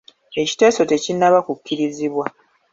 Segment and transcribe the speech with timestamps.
[0.41, 2.25] Ekiteeso tekinnaba kukkirizibwa.